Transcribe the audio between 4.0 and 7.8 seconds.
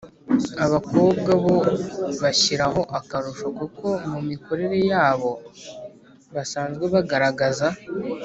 mu mikorere yabo basanzwe bagaragaza